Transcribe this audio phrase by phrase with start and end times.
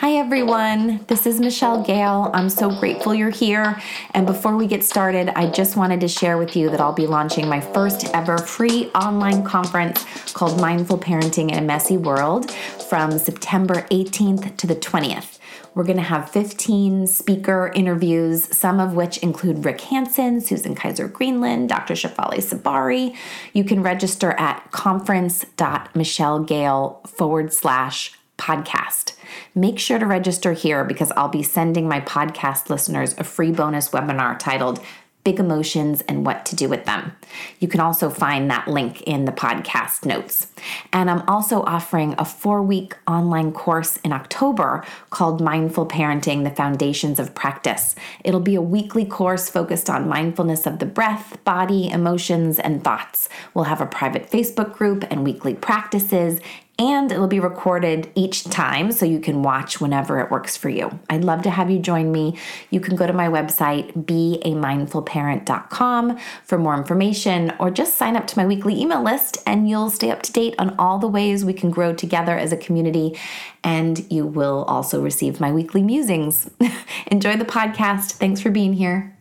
[0.00, 1.04] Hi, everyone.
[1.08, 2.30] This is Michelle Gale.
[2.32, 3.78] I'm so grateful you're here.
[4.12, 7.06] And before we get started, I just wanted to share with you that I'll be
[7.06, 10.02] launching my first ever free online conference
[10.32, 15.38] called Mindful Parenting in a Messy World from September 18th to the 20th.
[15.74, 21.08] We're going to have 15 speaker interviews, some of which include Rick Hanson, Susan Kaiser
[21.08, 21.92] Greenland, Dr.
[21.92, 23.14] Shefali Tsabary.
[23.52, 29.12] You can register at conference.michellegale forward slash podcast.
[29.54, 33.90] Make sure to register here because I'll be sending my podcast listeners a free bonus
[33.90, 34.80] webinar titled
[35.22, 37.12] Big Emotions and What to Do with Them.
[37.58, 40.46] You can also find that link in the podcast notes.
[40.94, 46.50] And I'm also offering a four week online course in October called Mindful Parenting The
[46.50, 47.94] Foundations of Practice.
[48.24, 53.28] It'll be a weekly course focused on mindfulness of the breath, body, emotions, and thoughts.
[53.52, 56.40] We'll have a private Facebook group and weekly practices
[56.80, 60.98] and it'll be recorded each time so you can watch whenever it works for you.
[61.10, 62.38] I'd love to have you join me.
[62.70, 68.38] You can go to my website, beamindfulparent.com, for more information, or just sign up to
[68.38, 71.52] my weekly email list and you'll stay up to date on all the ways we
[71.52, 73.14] can grow together as a community.
[73.62, 76.48] And you will also receive my weekly musings.
[77.08, 78.12] Enjoy the podcast.
[78.12, 79.19] Thanks for being here.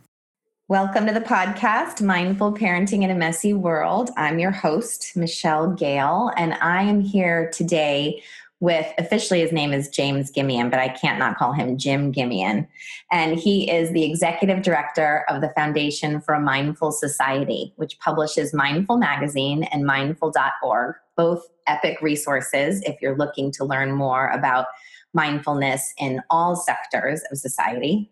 [0.69, 4.11] Welcome to the podcast, Mindful Parenting in a Messy World.
[4.17, 8.21] I'm your host, Michelle Gale, and I am here today
[8.59, 12.67] with officially his name is James Gimian, but I can't not call him Jim Gimian.
[13.11, 18.53] And he is the executive director of the Foundation for a Mindful Society, which publishes
[18.53, 24.67] Mindful Magazine and mindful.org, both epic resources if you're looking to learn more about
[25.15, 28.11] mindfulness in all sectors of society.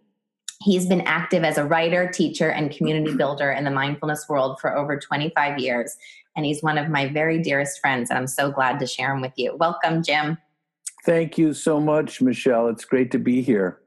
[0.61, 4.75] He's been active as a writer, teacher, and community builder in the mindfulness world for
[4.75, 5.95] over 25 years.
[6.35, 8.09] And he's one of my very dearest friends.
[8.09, 9.55] And I'm so glad to share him with you.
[9.55, 10.37] Welcome, Jim.
[11.05, 12.67] Thank you so much, Michelle.
[12.67, 13.79] It's great to be here.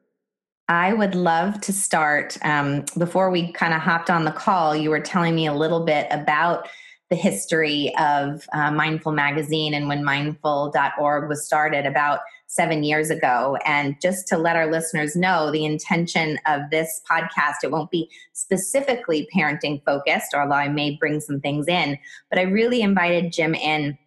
[0.68, 2.38] I would love to start.
[2.42, 5.84] Um, before we kind of hopped on the call, you were telling me a little
[5.84, 6.69] bit about
[7.10, 13.59] the history of uh, Mindful Magazine and when mindful.org was started about seven years ago.
[13.66, 18.09] And just to let our listeners know, the intention of this podcast, it won't be
[18.32, 21.98] specifically parenting focused, although I may bring some things in,
[22.28, 23.98] but I really invited Jim in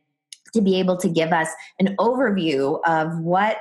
[0.54, 1.50] to be able to give us
[1.80, 3.58] an overview of what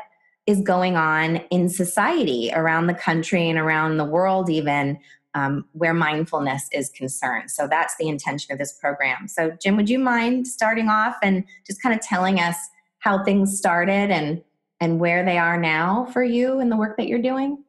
[0.46, 4.98] is going on in society around the country and around the world, even
[5.34, 7.50] um, where mindfulness is concerned.
[7.50, 9.28] So that's the intention of this program.
[9.28, 12.56] So, Jim, would you mind starting off and just kind of telling us
[12.98, 14.42] how things started and
[14.80, 17.62] and where they are now for you and the work that you're doing?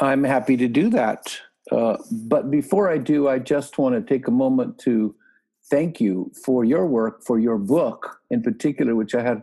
[0.00, 1.38] I'm happy to do that.
[1.70, 5.14] Uh, but before I do, I just want to take a moment to
[5.70, 9.42] thank you for your work, for your book in particular, which I had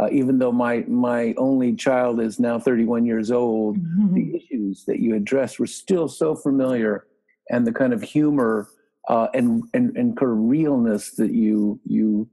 [0.00, 4.14] uh, even though my my only child is now 31 years old, mm-hmm.
[4.14, 7.06] the issues that you addressed were still so familiar,
[7.50, 8.68] and the kind of humor
[9.08, 12.28] uh, and, and and kind of realness that you you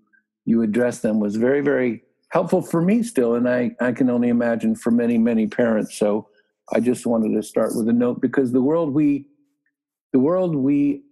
[0.46, 4.30] you address them was very very helpful for me still, and I I can only
[4.30, 5.98] imagine for many many parents.
[5.98, 6.28] So
[6.74, 9.28] I just wanted to start with a note because the world we
[10.14, 11.04] the world we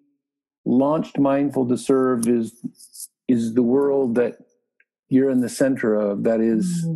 [0.65, 2.53] launched mindful to serve is
[3.27, 4.37] is the world that
[5.09, 6.95] you're in the center of that is mm-hmm.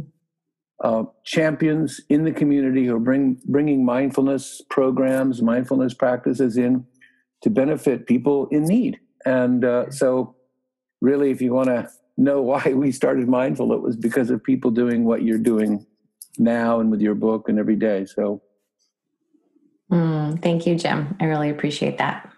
[0.83, 6.85] uh, champions in the community who are bring, bringing mindfulness programs mindfulness practices in
[7.41, 8.99] to benefit people in need.
[9.25, 10.35] And uh, so
[11.01, 14.71] really if you want to know why we started mindful it was because of people
[14.71, 15.85] doing what you're doing
[16.37, 18.05] now and with your book and every day.
[18.05, 18.41] So
[19.91, 21.15] mm, thank you jim.
[21.19, 22.31] I really appreciate that.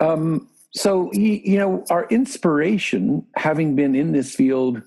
[0.00, 4.82] Um, so you know our inspiration having been in this field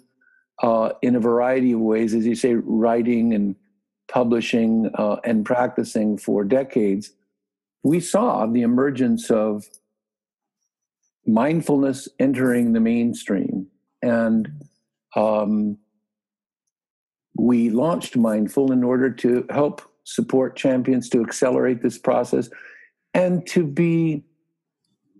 [0.61, 3.55] uh, in a variety of ways as you say writing and
[4.07, 7.11] publishing uh, and practicing for decades
[7.83, 9.65] we saw the emergence of
[11.25, 13.67] mindfulness entering the mainstream.
[14.01, 14.63] And
[15.15, 15.77] um,
[17.37, 22.49] we launched mindful in order to help support champions to accelerate this process
[23.13, 24.23] and to be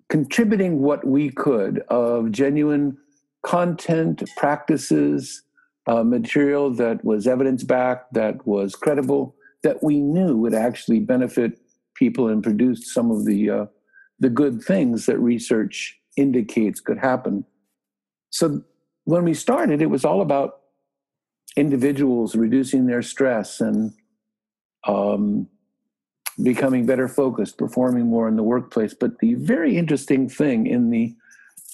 [0.09, 2.97] contributing what we could of genuine
[3.45, 5.43] content, practices,
[5.87, 11.59] uh, material that was evidence backed, that was credible, that we knew would actually benefit
[11.95, 13.65] people and produce some of the uh,
[14.19, 17.45] the good things that research indicates could happen.
[18.29, 18.63] So
[19.03, 20.61] when we started, it was all about
[21.57, 23.93] individuals reducing their stress and
[24.87, 25.47] um,
[26.43, 28.93] becoming better focused, performing more in the workplace.
[28.93, 31.15] But the very interesting thing in the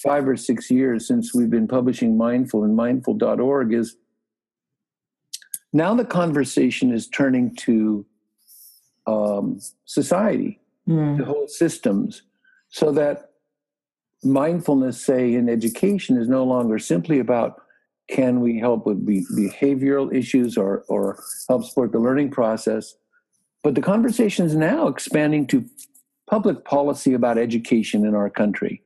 [0.03, 3.97] five or six years since we've been publishing Mindful and mindful.org is
[5.73, 8.05] now the conversation is turning to
[9.07, 11.17] um, society, mm.
[11.17, 12.23] to whole systems,
[12.69, 13.31] so that
[14.23, 17.61] mindfulness, say, in education is no longer simply about
[18.09, 22.95] can we help with be- behavioral issues or, or help support the learning process,
[23.63, 25.65] but the conversation is now expanding to
[26.29, 28.81] public policy about education in our country,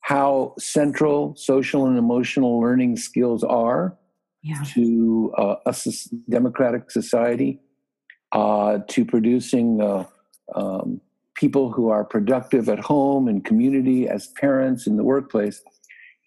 [0.00, 3.96] how central social and emotional learning skills are
[4.42, 4.62] yeah.
[4.74, 5.74] to uh, a
[6.28, 7.60] democratic society,
[8.32, 10.04] uh, to producing uh,
[10.54, 11.00] um,
[11.34, 15.62] people who are productive at home and community, as parents in the workplace.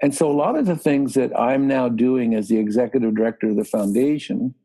[0.02, 3.50] And so, a lot of the things that I'm now doing as the executive director
[3.50, 4.56] of the foundation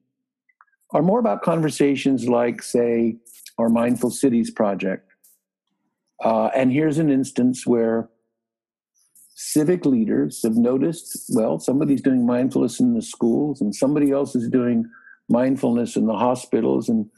[0.93, 3.17] are more about conversations like, say,
[3.59, 5.13] our Mindful Cities project.
[6.23, 8.09] Uh, and here's an instance where
[9.35, 14.49] civic leaders have noticed well, somebody's doing mindfulness in the schools, and somebody else is
[14.49, 14.85] doing
[15.29, 17.09] mindfulness in the hospitals, and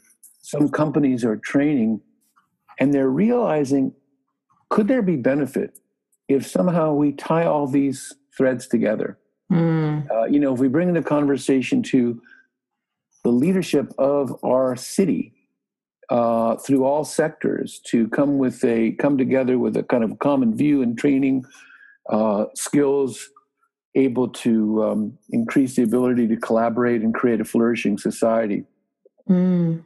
[0.41, 1.99] some companies are training,
[2.79, 3.93] and they're realizing
[4.69, 5.79] could there be benefit
[6.27, 9.19] if somehow we tie all these threads together?
[9.51, 10.09] Mm.
[10.09, 12.19] Uh, you know, if we bring the conversation to
[13.23, 15.33] the leadership of our city
[16.09, 20.55] uh, through all sectors to come with a come together with a kind of common
[20.55, 21.45] view and training
[22.09, 23.29] uh, skills
[23.95, 28.63] able to um, increase the ability to collaborate and create a flourishing society.
[29.29, 29.85] Mm.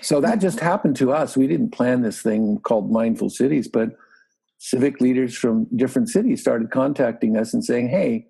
[0.00, 1.36] So that just happened to us.
[1.36, 3.90] We didn't plan this thing called Mindful Cities, but
[4.58, 8.26] civic leaders from different cities started contacting us and saying, hey,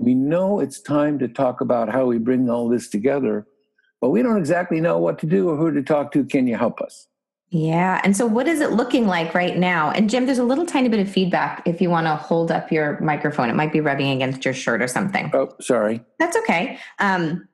[0.00, 3.46] we know it's time to talk about how we bring all this together,
[4.00, 6.24] but we don't exactly know what to do or who to talk to.
[6.24, 7.08] Can you help us?
[7.50, 8.00] Yeah.
[8.04, 9.90] And so, what is it looking like right now?
[9.90, 12.70] And Jim, there's a little tiny bit of feedback if you want to hold up
[12.70, 13.48] your microphone.
[13.48, 15.30] It might be rubbing against your shirt or something.
[15.32, 16.04] Oh, sorry.
[16.18, 16.78] That's okay.
[16.98, 17.48] Um,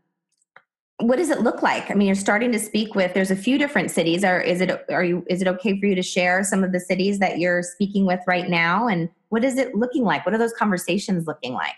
[0.98, 1.90] what does it look like?
[1.90, 3.14] I mean, you're starting to speak with.
[3.14, 4.24] There's a few different cities.
[4.24, 6.80] Are is it are you is it okay for you to share some of the
[6.80, 8.88] cities that you're speaking with right now?
[8.88, 10.26] And what is it looking like?
[10.26, 11.74] What are those conversations looking like?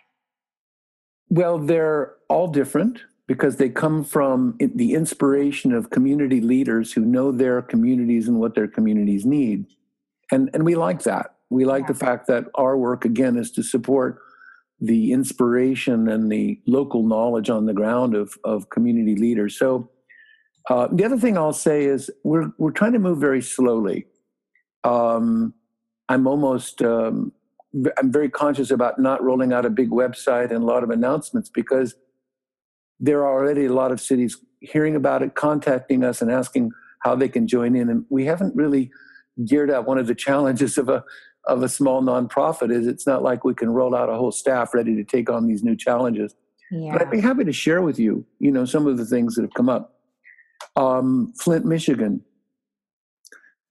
[1.29, 7.33] Well, they're all different because they come from the inspiration of community leaders who know
[7.33, 9.67] their communities and what their communities need.
[10.31, 11.35] And, and we like that.
[11.51, 11.89] We like yeah.
[11.89, 14.19] the fact that our work, again, is to support
[14.81, 19.59] the inspiration and the local knowledge on the ground of, of community leaders.
[19.59, 19.91] So,
[20.69, 24.07] uh, the other thing I'll say is we're, we're trying to move very slowly.
[24.83, 25.55] Um,
[26.09, 27.33] I'm almost um,
[27.99, 31.49] I'm very conscious about not rolling out a big website and a lot of announcements
[31.49, 31.95] because
[33.01, 36.71] there are already a lot of cities hearing about it, contacting us, and asking
[37.01, 37.89] how they can join in.
[37.89, 38.91] And we haven't really
[39.45, 39.87] geared up.
[39.87, 41.05] One of the challenges of a
[41.47, 44.75] of a small nonprofit is it's not like we can roll out a whole staff
[44.75, 46.35] ready to take on these new challenges.
[46.73, 46.93] Yeah.
[46.93, 49.43] But I'd be happy to share with you, you know, some of the things that
[49.43, 50.01] have come up.
[50.75, 52.23] Um, Flint, Michigan,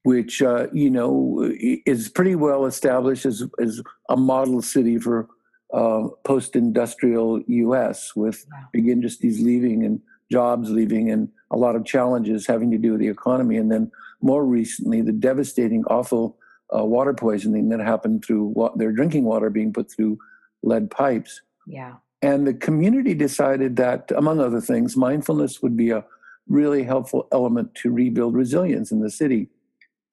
[0.04, 1.52] which uh, you know
[1.86, 5.28] is pretty well established as as a model city for
[5.74, 8.16] uh, post-industrial U.S.
[8.16, 10.02] with big industries leaving and
[10.32, 13.58] jobs leaving and a lot of challenges having to do with the economy.
[13.58, 13.92] And then
[14.22, 16.38] more recently, the devastating, awful
[16.76, 20.18] uh, water poisoning that happened through wa- their drinking water being put through
[20.64, 21.42] lead pipes.
[21.68, 21.96] Yeah.
[22.22, 26.04] And the community decided that, among other things, mindfulness would be a
[26.48, 29.50] really helpful element to rebuild resilience in the city.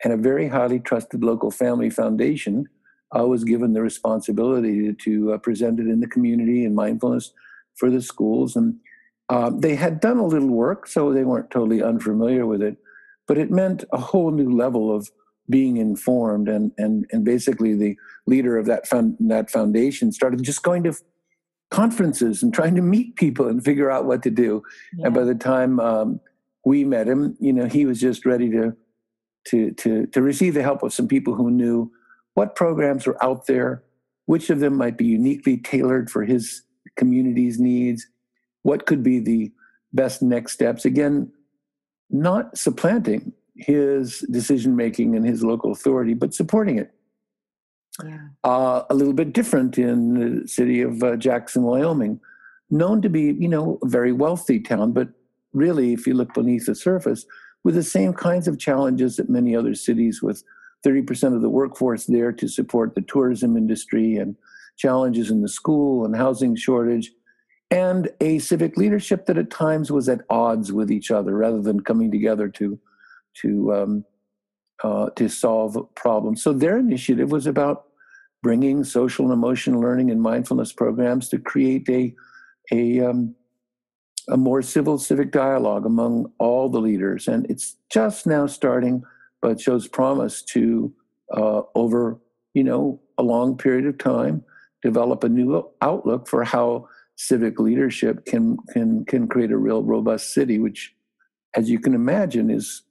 [0.05, 2.69] And a very highly trusted local family foundation
[3.16, 7.33] uh, was given the responsibility to uh, present it in the community and mindfulness
[7.75, 8.57] for the schools.
[8.57, 8.76] And
[9.28, 12.76] uh, they had done a little work, so they weren't totally unfamiliar with it.
[13.26, 15.11] But it meant a whole new level of
[15.49, 20.62] being informed, and and and basically the leader of that fund, that foundation started just
[20.62, 20.95] going to
[21.71, 24.62] conferences and trying to meet people and figure out what to do.
[24.92, 25.07] Yeah.
[25.07, 26.21] And by the time um,
[26.64, 28.76] we met him, you know, he was just ready to
[29.49, 31.90] to to to receive the help of some people who knew
[32.35, 33.83] what programs are out there,
[34.27, 36.62] which of them might be uniquely tailored for his
[36.97, 38.07] community's needs,
[38.62, 39.53] what could be the
[39.93, 40.85] best next steps.
[40.85, 41.31] Again,
[42.11, 46.93] not supplanting his decision making and his local authority, but supporting it.
[48.03, 48.29] Yeah.
[48.43, 52.21] Uh, a little bit different in the city of uh, Jackson, Wyoming,
[52.71, 55.09] known to be, you know, a very wealthy town, but
[55.53, 57.27] really, if you look beneath the surface,
[57.65, 60.43] with the same kinds of challenges that many other cities with
[60.85, 64.37] 30% of the workforce there to support the tourism industry and
[64.77, 67.12] challenges in the school and housing shortage,
[67.71, 71.81] and a civic leadership that at times was at odds with each other rather than
[71.81, 72.79] coming together to
[73.35, 74.05] to um,
[74.83, 76.43] uh, to solve problems.
[76.43, 77.85] So their initiative was about
[78.43, 82.15] bringing social and emotional learning and mindfulness programs to create a
[82.73, 83.35] a um,
[84.29, 87.29] a more civil civic dialogue among all the leaders.
[87.29, 89.03] And it's just now starting,
[89.43, 90.93] but shows promise to,
[91.37, 92.19] uh, over,
[92.55, 94.43] you know, a long period of time,
[94.83, 100.33] develop a new outlook for how civic leadership can can can create a real robust
[100.33, 100.95] city, which,
[101.55, 102.83] as you can imagine, is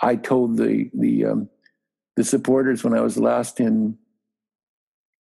[0.00, 1.48] I told the the um,
[2.16, 3.96] the supporters when I was last in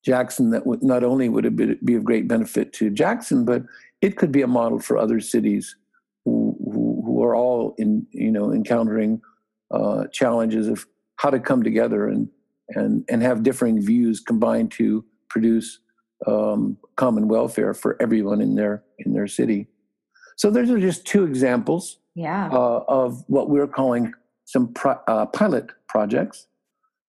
[0.04, 3.64] Jackson that not only would it be of great benefit to Jackson, but
[4.00, 5.76] it could be a model for other cities
[6.24, 9.20] who, who, who are all in you know encountering
[9.70, 12.28] uh, challenges of how to come together and
[12.70, 15.80] and and have differing views combined to produce
[16.26, 19.68] um, common welfare for everyone in their in their city.
[20.36, 22.48] So those are just two examples yeah.
[22.52, 24.12] uh, of what we're calling
[24.44, 26.46] some pro- uh, pilot projects,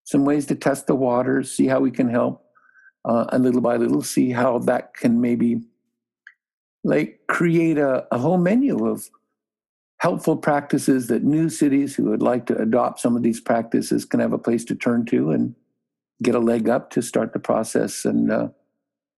[0.05, 2.45] some ways to test the waters, see how we can help,
[3.07, 5.61] uh, and little by little see how that can maybe
[6.83, 9.09] like create a, a whole menu of
[9.99, 14.19] helpful practices that new cities who would like to adopt some of these practices can
[14.19, 15.55] have a place to turn to and
[16.21, 18.47] get a leg up to start the process and uh,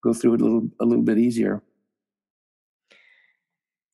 [0.04, 1.62] go through it a little a little bit easier.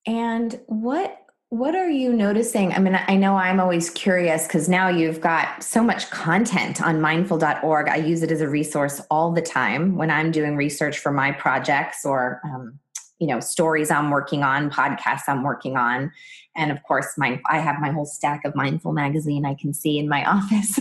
[0.06, 2.74] And what what are you noticing?
[2.74, 7.00] I mean, I know I'm always curious because now you've got so much content on
[7.00, 7.88] mindful.org.
[7.88, 11.32] I use it as a resource all the time when I'm doing research for my
[11.32, 12.80] projects or, um,
[13.20, 16.12] you know, stories I'm working on, podcasts I'm working on.
[16.56, 19.98] And of course, my, I have my whole stack of Mindful magazine I can see
[19.98, 20.80] in my office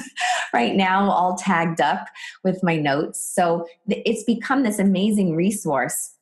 [0.52, 2.08] right now, all tagged up
[2.42, 3.20] with my notes.
[3.20, 6.12] So it's become this amazing resource.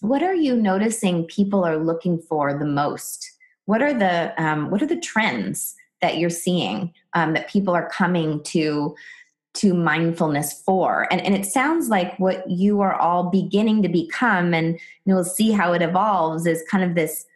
[0.00, 3.32] What are you noticing people are looking for the most?
[3.66, 7.88] what are the um, what are the trends that you're seeing um, that people are
[7.88, 8.94] coming to
[9.54, 11.06] to mindfulness for.
[11.10, 15.52] And, and it sounds like what you are all beginning to become and we'll see
[15.52, 17.26] how it evolves is kind of this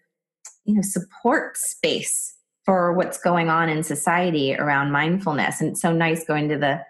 [0.64, 5.60] you know support space for what's going on in society around mindfulness.
[5.60, 6.82] And it's so nice going to the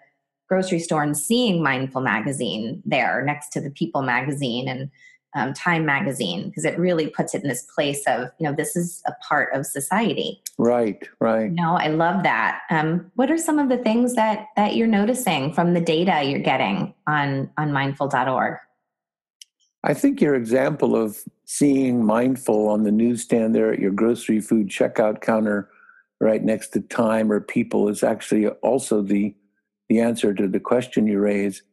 [0.49, 4.89] grocery store and seeing mindful magazine there next to the people magazine and
[5.37, 8.75] um, Time Magazine because it really puts it in this place of you know this
[8.75, 10.41] is a part of society.
[10.57, 11.51] Right, right.
[11.51, 12.61] no, I love that.
[12.71, 16.39] Um, what are some of the things that that you're noticing from the data you're
[16.39, 18.57] getting on on mindful.org?
[19.83, 24.67] I think your example of seeing mindful on the newsstand there at your grocery food
[24.67, 25.69] checkout counter
[26.19, 29.35] right next to time or people is actually also the
[29.89, 31.63] the answer to the question you raise.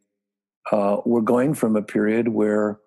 [0.71, 2.78] Uh, we're going from a period where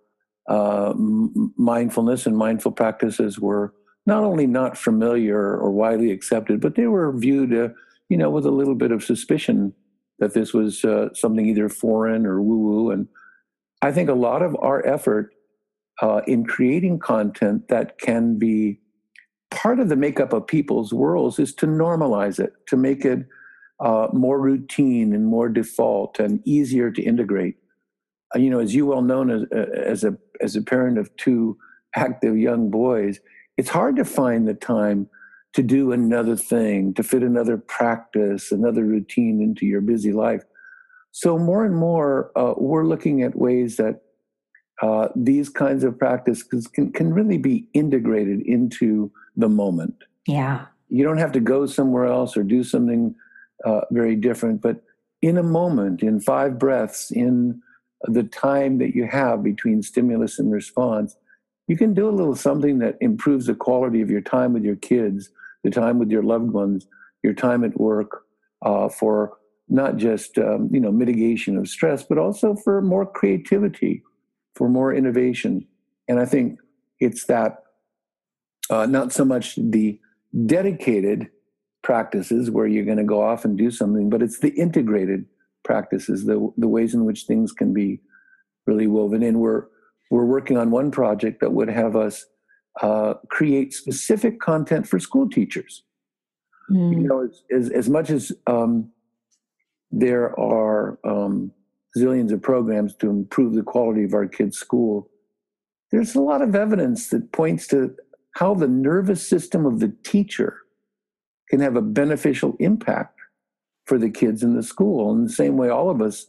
[0.47, 3.73] uh, mindfulness and mindful practices were
[4.05, 7.69] not only not familiar or widely accepted, but they were viewed, uh,
[8.09, 9.73] you know, with a little bit of suspicion
[10.19, 12.91] that this was uh, something either foreign or woo-woo.
[12.91, 13.07] And
[13.81, 15.33] I think a lot of our effort
[16.01, 18.79] uh, in creating content that can be
[19.51, 23.25] part of the makeup of people's worlds is to normalize it, to make it
[23.79, 27.55] uh, more routine and more default and easier to integrate.
[28.35, 31.15] Uh, you know, as you well known as, uh, as a as a parent of
[31.17, 31.57] two
[31.95, 33.19] active young boys,
[33.57, 35.09] it's hard to find the time
[35.53, 40.43] to do another thing, to fit another practice, another routine into your busy life.
[41.11, 44.01] So more and more, uh, we're looking at ways that
[44.83, 49.95] uh, these kinds of practices can, can really be integrated into the moment.
[50.27, 50.65] Yeah.
[50.89, 53.15] You don't have to go somewhere else or do something
[53.65, 54.83] uh, very different, but
[55.23, 57.61] in a moment, in five breaths, in
[58.03, 61.15] the time that you have between stimulus and response,
[61.67, 64.75] you can do a little something that improves the quality of your time with your
[64.75, 65.29] kids,
[65.63, 66.87] the time with your loved ones,
[67.23, 68.23] your time at work,
[68.61, 69.37] uh, for
[69.69, 74.01] not just um, you know mitigation of stress, but also for more creativity,
[74.55, 75.67] for more innovation.
[76.07, 76.59] And I think
[76.99, 77.63] it's that
[78.69, 79.99] uh, not so much the
[80.45, 81.29] dedicated
[81.83, 85.25] practices where you're going to go off and do something, but it's the integrated
[85.63, 88.01] practices, the the ways in which things can be
[88.65, 89.39] really woven in.
[89.39, 89.65] We're
[90.11, 92.25] we're working on one project that would have us
[92.81, 95.83] uh, create specific content for school teachers.
[96.71, 96.91] Mm.
[96.93, 98.91] You know, as, as, as much as um,
[99.91, 101.51] there are um,
[101.97, 105.09] zillions of programs to improve the quality of our kids' school,
[105.91, 107.95] there's a lot of evidence that points to
[108.35, 110.57] how the nervous system of the teacher
[111.49, 113.16] can have a beneficial impact
[113.87, 115.11] for the kids in the school.
[115.11, 116.27] In the same way, all of us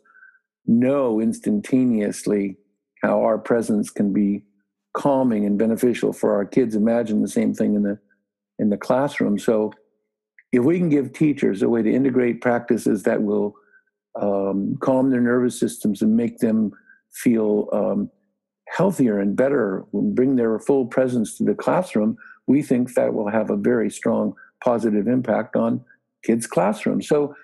[0.67, 2.57] know instantaneously
[3.03, 4.45] how our presence can be
[4.95, 6.75] calming and beneficial for our kids.
[6.75, 7.99] Imagine the same thing in the
[8.59, 9.39] in the classroom.
[9.39, 9.73] So,
[10.53, 13.55] if we can give teachers a way to integrate practices that will
[14.21, 16.73] um, calm their nervous systems and make them
[17.13, 18.11] feel um,
[18.69, 23.51] healthier and better, bring their full presence to the classroom, we think that will have
[23.51, 25.85] a very strong positive impact on
[26.25, 27.07] kids' classrooms.
[27.07, 27.35] So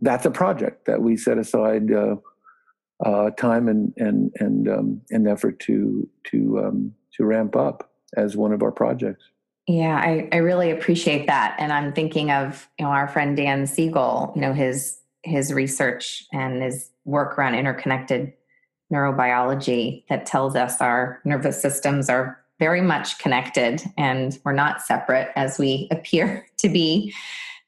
[0.00, 2.16] that's a project that we set aside uh,
[3.04, 8.52] uh, time and and and um, effort to to um, to ramp up as one
[8.52, 9.24] of our projects.
[9.66, 13.66] Yeah, I, I really appreciate that, and I'm thinking of you know our friend Dan
[13.66, 18.32] Siegel, you know his his research and his work around interconnected
[18.92, 25.30] neurobiology that tells us our nervous systems are very much connected and we're not separate
[25.36, 27.14] as we appear to be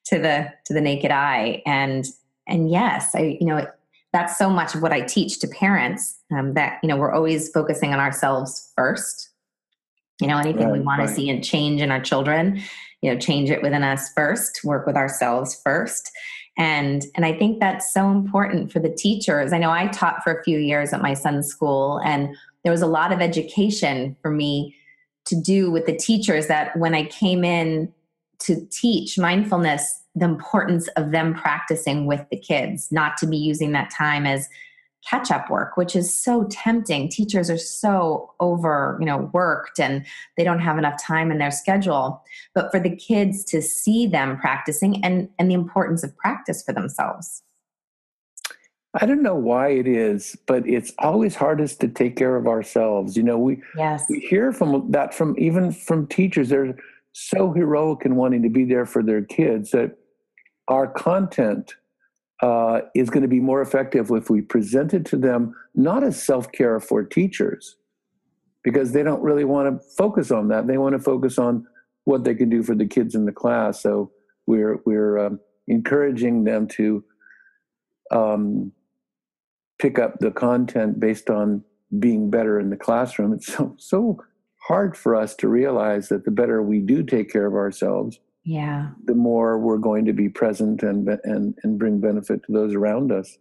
[0.05, 2.07] to the to the naked eye and
[2.46, 3.66] and yes i you know
[4.12, 7.50] that's so much of what i teach to parents um, that you know we're always
[7.50, 9.28] focusing on ourselves first.
[10.20, 11.08] You know anything right, we want right.
[11.08, 12.62] to see and change in our children
[13.02, 16.11] you know change it within us first work with ourselves first.
[16.56, 19.52] And and i think that's so important for the teachers.
[19.52, 22.82] I know i taught for a few years at my son's school and there was
[22.82, 24.76] a lot of education for me
[25.25, 27.92] to do with the teachers that when i came in
[28.40, 33.73] to teach mindfulness the importance of them practicing with the kids not to be using
[33.73, 34.49] that time as
[35.09, 40.07] catch up work which is so tempting teachers are so over you know worked and
[40.37, 42.23] they don't have enough time in their schedule
[42.54, 46.73] but for the kids to see them practicing and and the importance of practice for
[46.73, 47.42] themselves
[48.95, 53.16] I don't know why it is, but it's always hardest to take care of ourselves.
[53.16, 54.04] You know, we yes.
[54.11, 56.50] we hear from that from even from teachers.
[56.50, 56.76] They're
[57.12, 59.97] so heroic in wanting to be there for their kids that
[60.69, 61.75] our content
[62.42, 66.23] uh, is going to be more effective if we present it to them not as
[66.23, 67.76] self care for teachers,
[68.64, 70.66] because they don't really want to focus on that.
[70.66, 71.66] They want to focus on
[72.04, 73.81] what they can do for the kids in the class.
[73.83, 74.11] So
[74.47, 77.04] we're we're um, encouraging them to
[78.11, 78.73] um,
[79.81, 81.64] pick up the content based on
[81.99, 83.33] being better in the classroom.
[83.33, 84.19] It's so so
[84.59, 88.90] hard for us to realize that the better we do take care of ourselves, yeah.
[89.04, 93.12] the more we're going to be present and and and bring benefit to those around
[93.12, 93.38] us.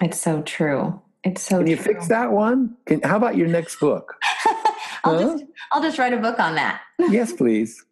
[0.00, 1.00] It's so true.
[1.24, 1.94] It's so can you true.
[1.94, 2.76] fix that one?
[2.86, 4.14] Can, how about your next book?
[5.04, 5.38] I'll, huh?
[5.38, 6.82] just, I'll just write a book on that.
[6.98, 7.84] Yes please.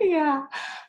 [0.00, 0.46] Yeah.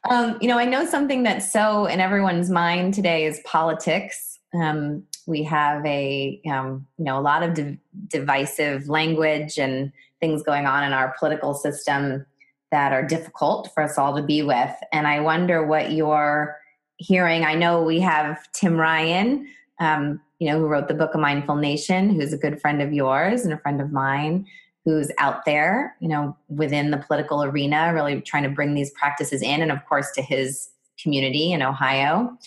[0.09, 4.39] Um, you know i know something that's so in everyone's mind today is politics.
[4.53, 10.43] Um, we have a um, you know a lot of div- divisive language and things
[10.43, 12.25] going on in our political system
[12.71, 14.73] that are difficult for us all to be with.
[14.91, 16.57] And I wonder what you're
[16.97, 17.43] hearing.
[17.43, 19.47] I know we have Tim Ryan,
[19.79, 22.93] um, you know, who wrote the book of Mindful Nation, who's a good friend of
[22.93, 24.45] yours and a friend of mine,
[24.85, 29.41] who's out there, you know, within the political arena, really trying to bring these practices
[29.41, 30.69] in, and of course to his
[31.01, 32.37] community in Ohio.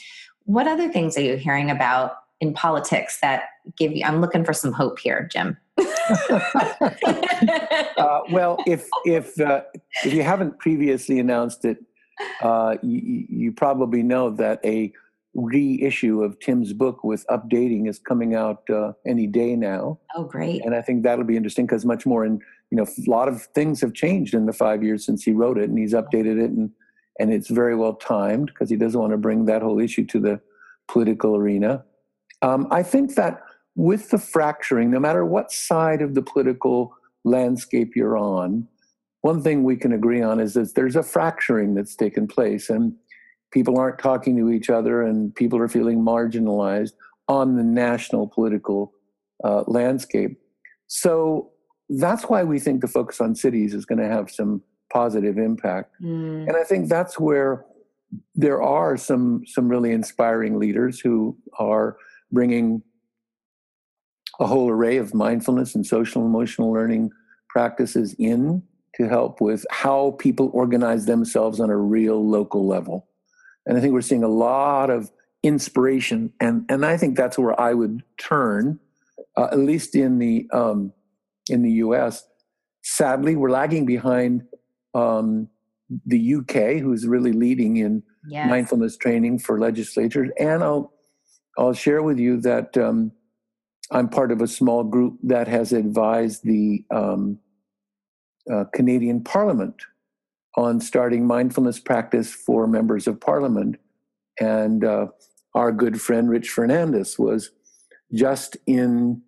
[0.44, 3.44] What other things are you hearing about in politics that
[3.76, 4.04] give you?
[4.04, 5.56] I'm looking for some hope here, Jim.
[7.96, 9.62] uh, well, if if uh,
[10.04, 11.78] if you haven't previously announced it,
[12.40, 14.92] uh, you, you, probably know that a
[15.34, 19.98] reissue of Tim's book with updating is coming out uh, any day now.
[20.16, 20.64] Oh, great!
[20.64, 22.40] And I think that'll be interesting because much more in
[22.70, 25.58] you know a lot of things have changed in the five years since he wrote
[25.58, 26.70] it, and he's updated it, and
[27.18, 30.20] and it's very well timed because he doesn't want to bring that whole issue to
[30.20, 30.40] the
[30.88, 31.84] political arena.
[32.42, 33.40] Um, I think that
[33.74, 38.68] with the fracturing, no matter what side of the political landscape you're on,
[39.22, 42.94] one thing we can agree on is that there's a fracturing that's taken place and
[43.52, 46.92] people aren't talking to each other and people are feeling marginalized
[47.28, 48.92] on the national political
[49.44, 50.38] uh, landscape.
[50.88, 51.50] So
[51.88, 55.94] that's why we think the focus on cities is going to have some positive impact.
[56.02, 56.48] Mm.
[56.48, 57.64] And I think that's where
[58.34, 61.96] there are some some really inspiring leaders who are
[62.30, 62.82] bringing
[64.40, 67.10] a whole array of mindfulness and social emotional learning
[67.48, 68.62] practices in
[68.94, 73.08] to help with how people organize themselves on a real local level.
[73.66, 75.10] And I think we're seeing a lot of
[75.42, 78.80] inspiration, and and I think that's where I would turn,
[79.36, 80.92] uh, at least in the um,
[81.48, 82.26] in the U.S.
[82.82, 84.42] Sadly, we're lagging behind
[84.94, 85.48] um,
[86.06, 88.48] the UK, who's really leading in yes.
[88.48, 90.30] mindfulness training for legislators.
[90.38, 90.92] And I'll
[91.56, 93.12] I'll share with you that um,
[93.92, 97.38] I'm part of a small group that has advised the um,
[98.50, 99.76] uh, Canadian Parliament
[100.56, 103.76] on starting mindfulness practice for members of Parliament.
[104.40, 105.08] And uh,
[105.54, 107.50] our good friend Rich Fernandez was
[108.14, 109.22] just in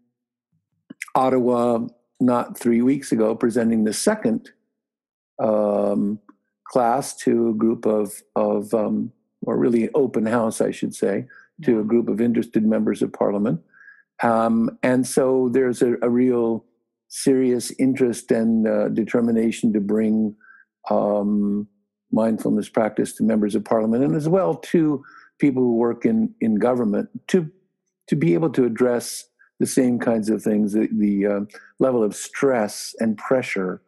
[1.14, 1.86] Ottawa
[2.20, 4.50] not three weeks ago presenting the second
[5.38, 6.18] um,
[6.66, 11.26] class to a group of, of um, or really open house, I should say,
[11.64, 13.60] to a group of interested members of Parliament
[14.24, 16.64] Um, and so there's a, a, real
[17.08, 20.34] serious interest and uh, determination to bring
[20.90, 21.68] um,
[22.10, 25.04] mindfulness practice to members of parliament and as well to
[25.38, 27.50] people who work in, in government to,
[28.08, 29.24] to be able to address
[29.60, 31.40] the same kinds of things, the, the uh,
[31.78, 33.82] level of stress and pressure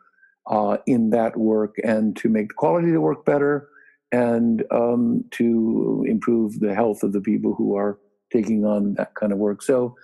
[0.50, 3.68] uh, in that work, and to make the quality of the work better
[4.12, 7.98] and um, to improve the health of the people who are
[8.32, 9.62] taking on that kind of work.
[9.62, 9.96] So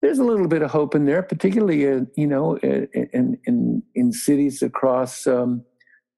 [0.00, 4.12] there's a little bit of hope in there, particularly in, you know in in in
[4.12, 5.64] cities across um,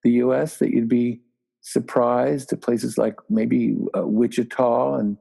[0.02, 0.58] the U.S.
[0.58, 1.20] that you'd be
[1.62, 5.16] surprised at places like maybe uh, Wichita and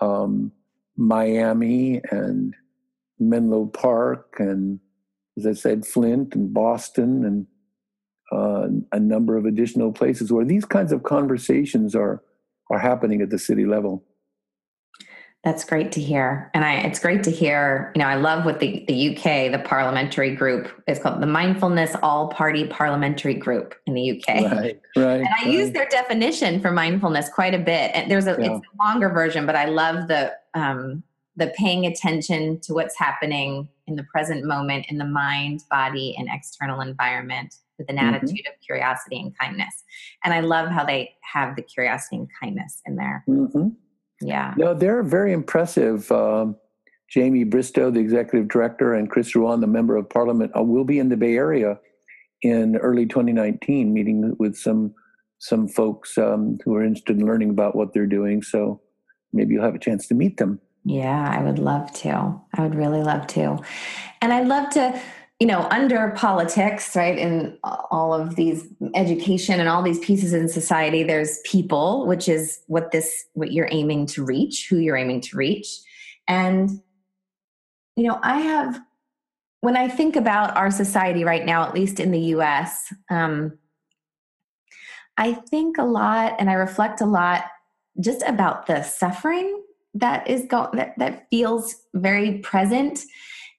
[0.00, 0.52] um,
[0.96, 2.54] Miami and
[3.18, 4.80] Menlo Park and
[5.36, 7.46] as I said, Flint and Boston and
[8.32, 12.22] uh, a number of additional places where these kinds of conversations are
[12.70, 14.02] are happening at the city level.
[15.46, 16.50] That's great to hear.
[16.54, 19.62] And I, it's great to hear, you know, I love what the, the UK, the
[19.64, 24.26] parliamentary group is called the Mindfulness All Party Parliamentary Group in the UK.
[24.50, 25.20] Right, right.
[25.20, 25.46] And I right.
[25.46, 27.92] use their definition for mindfulness quite a bit.
[27.94, 28.56] And there's a, yeah.
[28.56, 31.04] it's a longer version, but I love the, um,
[31.36, 36.28] the paying attention to what's happening in the present moment in the mind, body, and
[36.28, 38.14] external environment with an mm-hmm.
[38.14, 39.84] attitude of curiosity and kindness.
[40.24, 43.22] And I love how they have the curiosity and kindness in there.
[43.28, 43.68] Mm-hmm.
[44.20, 44.54] Yeah.
[44.56, 46.10] No, they're very impressive.
[46.10, 46.56] Um,
[47.08, 50.98] Jamie Bristow, the executive director, and Chris Ruane, the member of parliament, uh, will be
[50.98, 51.78] in the Bay Area
[52.42, 54.94] in early 2019, meeting with some
[55.38, 58.42] some folks um, who are interested in learning about what they're doing.
[58.42, 58.80] So
[59.34, 60.60] maybe you'll have a chance to meet them.
[60.84, 62.40] Yeah, I would love to.
[62.54, 63.58] I would really love to.
[64.22, 65.00] And I'd love to
[65.38, 70.48] you know, under politics, right, in all of these education and all these pieces in
[70.48, 75.20] society, there's people, which is what this, what you're aiming to reach, who you're aiming
[75.20, 75.68] to reach.
[76.26, 76.70] And,
[77.96, 78.80] you know, I have,
[79.60, 83.58] when I think about our society right now, at least in the US, um,
[85.18, 87.44] I think a lot and I reflect a lot
[88.00, 89.62] just about the suffering
[89.94, 93.00] that is going that, that feels very present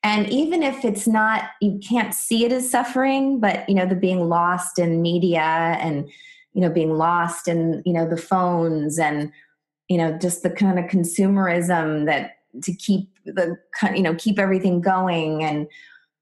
[0.03, 3.95] and even if it's not you can't see it as suffering but you know the
[3.95, 6.09] being lost in media and
[6.53, 9.31] you know being lost in you know the phones and
[9.87, 13.57] you know just the kind of consumerism that to keep the
[13.93, 15.67] you know keep everything going and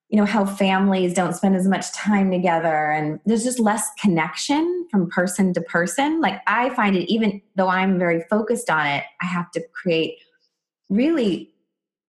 [0.09, 4.87] you know how families don't spend as much time together and there's just less connection
[4.91, 6.21] from person to person.
[6.21, 10.17] Like i find it even though i'm very focused on it i have to create
[10.89, 11.51] really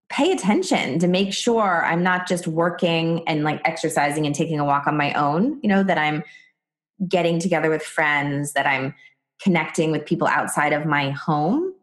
[0.08, 4.64] pay attention to make sure I'm not just working and like exercising and taking a
[4.64, 6.22] walk on my own, you know, that I'm
[7.08, 8.94] getting together with friends, that I'm
[9.42, 11.74] connecting with people outside of my home.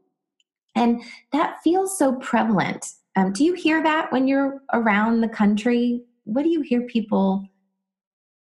[0.76, 2.94] And that feels so prevalent.
[3.16, 6.02] Um, do you hear that when you're around the country?
[6.24, 7.48] What do you hear people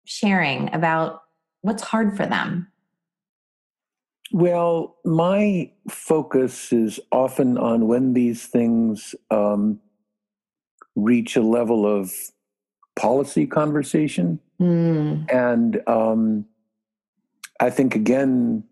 [0.04, 1.22] sharing about
[1.62, 2.71] what's hard for them?
[4.32, 9.78] Well, my focus is often on when these things um,
[10.96, 12.12] reach a level of
[12.96, 14.40] policy conversation.
[14.60, 15.32] Mm.
[15.32, 16.46] And um,
[17.60, 18.64] I think, again,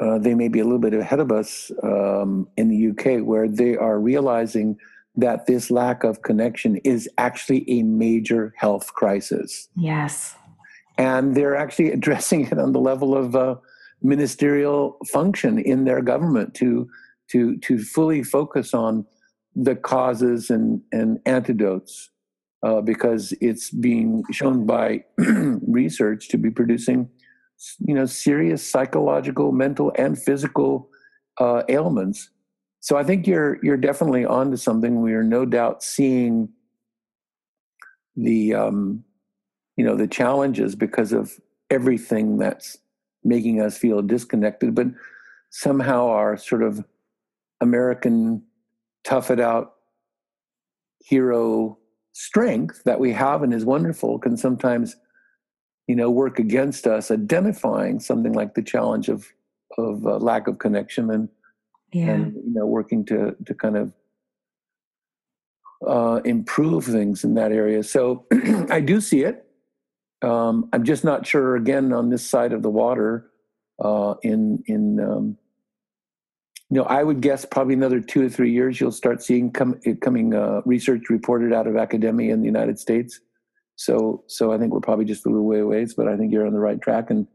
[0.00, 3.48] uh, they may be a little bit ahead of us um, in the UK, where
[3.48, 4.78] they are realizing
[5.16, 9.68] that this lack of connection is actually a major health crisis.
[9.76, 10.34] Yes.
[10.98, 13.56] And they're actually addressing it on the level of uh,
[14.04, 16.88] ministerial function in their government to
[17.30, 19.04] to to fully focus on
[19.56, 22.10] the causes and and antidotes
[22.64, 27.08] uh, because it's being shown by research to be producing
[27.80, 30.88] you know serious psychological mental and physical
[31.40, 32.30] uh, ailments.
[32.80, 35.00] So i think you're you're definitely onto something.
[35.00, 36.50] We are no doubt seeing
[38.16, 39.04] the um,
[39.76, 41.32] you know the challenges because of
[41.70, 42.76] everything that's
[43.24, 44.86] making us feel disconnected, but
[45.50, 46.84] somehow our sort of
[47.60, 48.42] American
[49.04, 49.74] tough it out
[51.04, 51.78] hero
[52.12, 54.96] strength that we have and is wonderful can sometimes
[55.86, 59.26] you know work against us identifying something like the challenge of
[59.76, 61.28] of uh, lack of connection and
[61.92, 62.10] yeah.
[62.10, 63.92] and you know working to to kind of
[65.86, 68.24] uh, improve things in that area so
[68.70, 69.43] i do see it
[70.22, 73.30] um, I'm just not sure again on this side of the water.
[73.82, 75.36] Uh, in in um,
[76.70, 79.80] you know, I would guess probably another two or three years you'll start seeing come,
[80.00, 83.20] coming uh, research reported out of academia in the United States.
[83.76, 86.46] So so I think we're probably just a little way away, but I think you're
[86.46, 87.10] on the right track.
[87.10, 87.26] And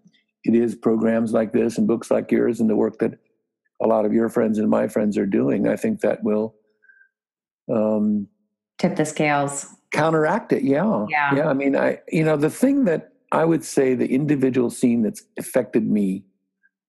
[0.44, 3.20] it is programs like this and books like yours and the work that
[3.82, 5.68] a lot of your friends and my friends are doing.
[5.68, 6.56] I think that will
[7.74, 8.28] um,
[8.78, 10.63] tip the scales, counteract it.
[10.63, 11.47] Yeah, yeah, yeah.
[11.47, 15.23] I mean, I you know the thing that I would say the individual scene that's
[15.38, 16.25] affected me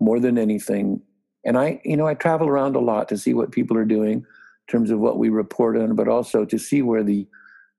[0.01, 1.01] more than anything,
[1.45, 4.19] and I you know I travel around a lot to see what people are doing
[4.19, 4.25] in
[4.71, 7.27] terms of what we report on, but also to see where the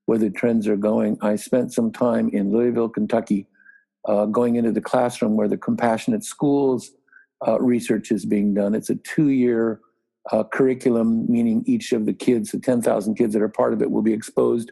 [0.05, 1.17] where the trends are going.
[1.21, 3.47] I spent some time in Louisville, Kentucky,
[4.05, 6.91] uh, going into the classroom where the Compassionate Schools
[7.47, 8.75] uh, research is being done.
[8.75, 9.79] It's a two year
[10.31, 13.91] uh, curriculum, meaning each of the kids, the 10,000 kids that are part of it,
[13.91, 14.71] will be exposed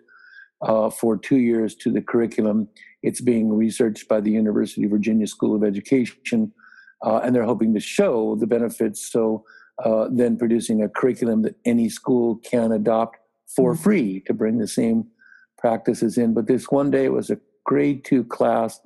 [0.62, 2.68] uh, for two years to the curriculum.
[3.02, 6.52] It's being researched by the University of Virginia School of Education,
[7.06, 9.10] uh, and they're hoping to show the benefits.
[9.12, 9.46] So,
[9.84, 13.18] uh, then producing a curriculum that any school can adopt
[13.56, 13.84] for mm-hmm.
[13.84, 15.06] free to bring the same
[15.58, 16.34] practices in.
[16.34, 18.80] But this one day, it was a grade two class,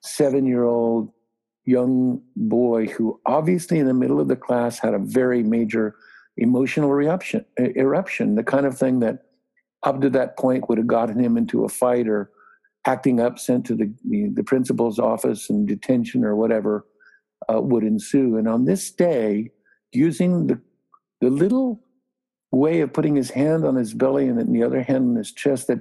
[0.00, 1.12] seven year old
[1.64, 5.94] young boy who obviously in the middle of the class had a very major
[6.36, 9.26] emotional eruption, eruption the kind of thing that
[9.84, 12.30] up to that point would have gotten him into a fight or
[12.86, 16.84] acting up sent to the, the, principal's office and detention or whatever
[17.52, 19.50] uh, would ensue and on this day
[19.92, 20.60] using the,
[21.20, 21.80] the little
[22.50, 25.68] way of putting his hand on his belly and the other hand on his chest
[25.68, 25.80] that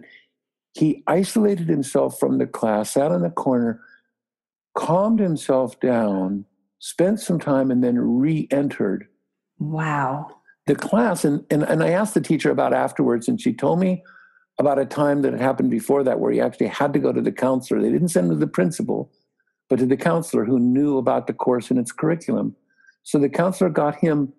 [0.73, 3.81] he isolated himself from the class sat in the corner
[4.75, 6.45] calmed himself down,
[6.79, 9.07] spent some time, and then re entered.
[9.59, 10.40] Wow.
[10.71, 11.25] The class.
[11.25, 14.03] And, and, and I asked the teacher about afterwards, and she told me
[14.57, 17.19] about a time that had happened before that where he actually had to go to
[17.19, 17.81] the counselor.
[17.81, 19.11] They didn't send him to the principal,
[19.69, 22.55] but to the counselor who knew about the course and its curriculum.
[23.03, 24.31] So the counselor got him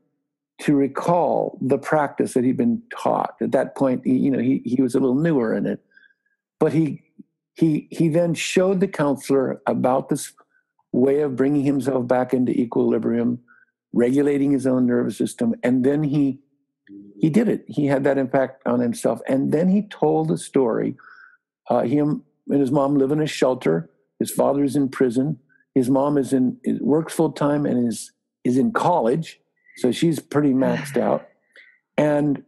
[0.62, 3.34] to recall the practice that he'd been taught.
[3.42, 5.84] At that point, he, you know, he, he was a little newer in it.
[6.58, 7.02] But he
[7.52, 10.32] he he then showed the counselor about this
[10.92, 13.40] way of bringing himself back into equilibrium
[13.92, 16.40] regulating his own nervous system and then he
[17.20, 17.64] he did it.
[17.68, 19.20] He had that impact on himself.
[19.28, 20.96] And then he told the story
[21.70, 23.88] uh, him and his mom live in a shelter.
[24.18, 25.38] His father is in prison.
[25.72, 28.11] His mom is in works full time and is
[28.44, 29.40] is in college
[29.76, 31.28] so she's pretty maxed out.
[31.96, 32.42] And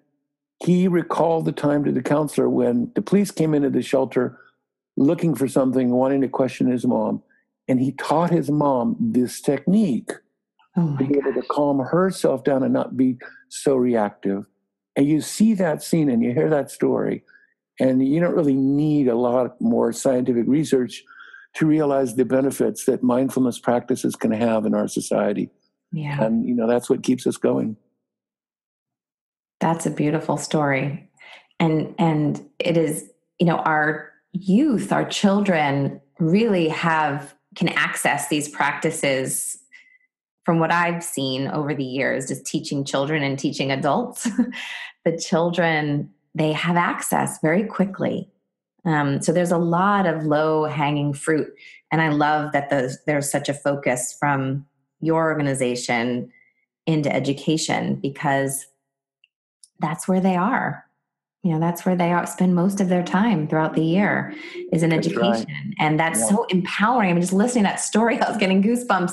[0.64, 4.38] he recalled the time to the counselor when the police came into the shelter
[4.96, 7.22] looking for something, wanting to question his mom.
[7.66, 10.12] And he taught his mom this technique
[10.76, 13.16] oh to be able to calm herself down and not be
[13.48, 14.46] so reactive.
[14.96, 17.24] And you see that scene and you hear that story,
[17.80, 21.02] and you don't really need a lot more scientific research
[21.54, 25.50] to realize the benefits that mindfulness practices can have in our society.
[25.92, 26.22] Yeah.
[26.22, 27.76] And you know, that's what keeps us going.
[29.60, 31.08] That's a beautiful story.
[31.60, 38.48] And and it is, you know, our youth, our children really have can access these
[38.48, 39.58] practices
[40.44, 44.28] from what I've seen over the years, just teaching children and teaching adults,
[45.04, 48.30] the children, they have access very quickly.
[48.84, 51.48] Um, so there's a lot of low hanging fruit.
[51.90, 54.66] And I love that the, there's such a focus from
[55.00, 56.30] your organization
[56.86, 58.66] into education because
[59.80, 60.84] that's where they are
[61.44, 64.34] you know that's where they are, spend most of their time throughout the year
[64.72, 65.74] is in that's education right.
[65.78, 66.28] and that's yeah.
[66.28, 69.12] so empowering i mean just listening to that story i was getting goosebumps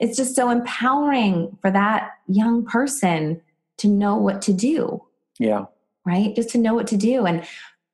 [0.00, 3.40] it's just so empowering for that young person
[3.78, 5.02] to know what to do
[5.38, 5.64] yeah.
[6.04, 6.36] right?
[6.36, 7.24] Just to know what to do.
[7.24, 7.46] And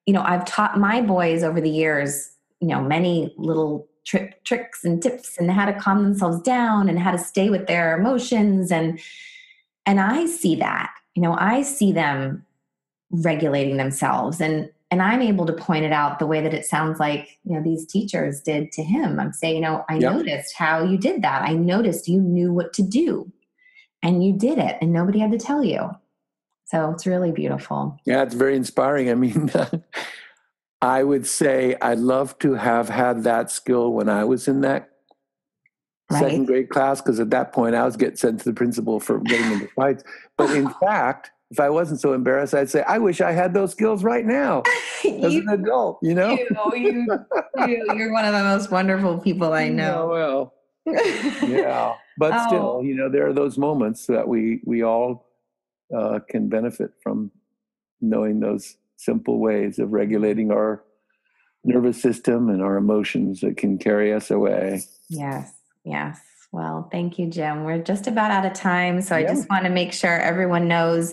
[0.06, 4.84] you know i've taught my boys over the years you know many little tri- tricks
[4.84, 8.72] and tips and how to calm themselves down and how to stay with their emotions.
[8.72, 9.00] And
[9.84, 12.46] and i see that you know i see them
[13.10, 14.40] regulating themselves.
[14.40, 17.54] And and i'm able to point it out the way that it sounds like you
[17.54, 19.18] know these teachers did to him.
[19.18, 20.12] I'm saying you know i yep.
[20.12, 21.42] noticed how you did that.
[21.42, 23.30] I noticed you knew what to do
[24.02, 25.90] and you did it and nobody had to tell you.
[26.66, 27.98] So it's really beautiful.
[28.04, 29.10] Yeah it's very inspiring.
[29.10, 29.50] I mean
[30.82, 34.90] i would say i'd love to have had that skill when i was in that
[36.10, 36.20] right.
[36.20, 39.18] second grade class because at that point i was getting sent to the principal for
[39.20, 40.04] getting into fights.
[40.36, 43.72] But in fact if I wasn't so embarrassed, I'd say, I wish I had those
[43.72, 44.62] skills right now
[45.04, 46.36] as you, an adult, you know?
[46.74, 47.06] You,
[47.66, 50.08] you, you, are one of the most wonderful people I know.
[50.08, 50.54] well,
[50.86, 51.94] yeah.
[52.18, 52.46] But oh.
[52.46, 55.28] still, you know, there are those moments that we, we all
[55.96, 57.30] uh, can benefit from
[58.00, 60.82] knowing those simple ways of regulating our
[61.64, 64.82] nervous system and our emotions that can carry us away.
[65.08, 65.52] Yes,
[65.84, 66.18] yes.
[66.56, 67.64] Well, thank you, Jim.
[67.64, 69.02] We're just about out of time.
[69.02, 69.26] So yeah.
[69.26, 71.12] I just want to make sure everyone knows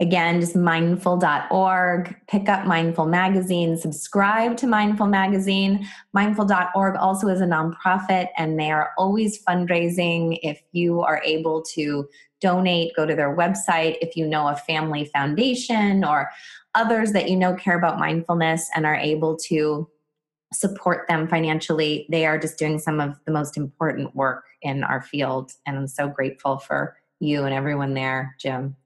[0.00, 5.88] again, just mindful.org, pick up Mindful Magazine, subscribe to Mindful Magazine.
[6.12, 10.38] Mindful.org also is a nonprofit and they are always fundraising.
[10.42, 12.06] If you are able to
[12.42, 13.96] donate, go to their website.
[14.02, 16.28] If you know a family foundation or
[16.74, 19.88] others that you know care about mindfulness and are able to
[20.52, 25.02] support them financially, they are just doing some of the most important work in our
[25.02, 25.52] field.
[25.66, 28.76] And I'm so grateful for you and everyone there, Jim.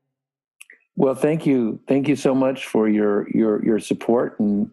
[0.96, 1.80] Well, thank you.
[1.86, 4.72] Thank you so much for your your your support and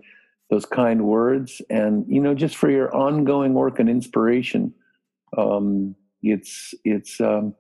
[0.50, 4.74] those kind words and you know just for your ongoing work and inspiration.
[5.38, 7.56] Um, it's it's um,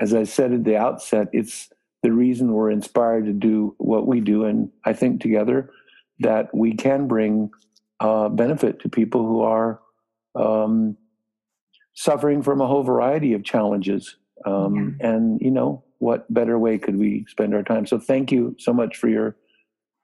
[0.00, 1.70] as I said at the outset, it's
[2.02, 5.70] the reason we're inspired to do what we do, and I think together
[6.20, 7.50] that we can bring
[8.00, 9.80] uh, benefit to people who are
[10.34, 10.96] um,
[11.96, 14.16] suffering from a whole variety of challenges.
[14.44, 15.08] Um, yeah.
[15.08, 17.86] And you know, what better way could we spend our time?
[17.86, 19.36] So thank you so much for your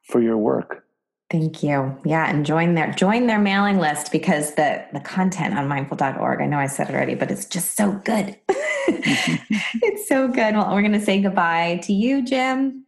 [0.08, 0.84] for your work.
[1.30, 1.96] Thank you.
[2.04, 6.46] Yeah, and join their join their mailing list because the the content on mindful.org, I
[6.46, 8.36] know I said it already, but it's just so good.
[8.88, 10.54] it's so good.
[10.54, 12.84] Well, we're going to say goodbye to you, Jim.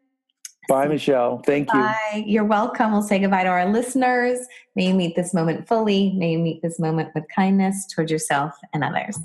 [0.69, 1.39] Bye, Michelle.
[1.45, 1.81] Thank you.
[1.81, 2.25] Bye.
[2.27, 2.93] You're welcome.
[2.93, 4.39] We'll say goodbye to our listeners.
[4.75, 6.13] May you meet this moment fully.
[6.13, 9.19] May you meet this moment with kindness towards yourself and others.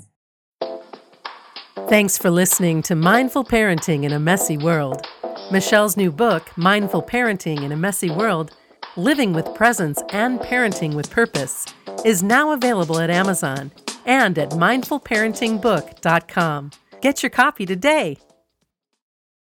[1.88, 5.04] Thanks for listening to Mindful Parenting in a Messy World.
[5.50, 8.52] Michelle's new book, Mindful Parenting in a Messy World
[8.96, 11.66] Living with Presence and Parenting with Purpose,
[12.04, 13.72] is now available at Amazon
[14.06, 16.70] and at mindfulparentingbook.com.
[17.00, 18.16] Get your copy today.